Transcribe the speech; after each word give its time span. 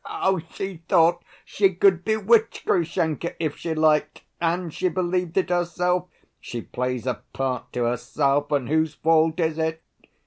She 0.49 0.77
thought 0.89 1.23
she 1.45 1.75
could 1.75 2.03
bewitch 2.03 2.63
Grushenka 2.65 3.35
if 3.39 3.55
she 3.57 3.75
liked, 3.75 4.23
and 4.41 4.73
she 4.73 4.89
believed 4.89 5.37
it 5.37 5.51
herself: 5.51 6.07
she 6.39 6.59
plays 6.63 7.05
a 7.05 7.21
part 7.33 7.71
to 7.73 7.83
herself, 7.83 8.51
and 8.51 8.67
whose 8.67 8.95
fault 8.95 9.39
is 9.39 9.59
it? 9.59 9.83